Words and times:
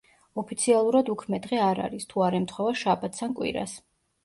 ოფიციალურად 0.43 1.11
უქმე 1.15 1.41
დღე 1.43 1.59
არ 1.67 1.83
არის, 1.89 2.09
თუ 2.15 2.25
არ 2.31 2.39
ემთხვევა 2.41 2.75
შაბათს 2.83 3.25
ან 3.31 3.39
კვირას. 3.39 3.79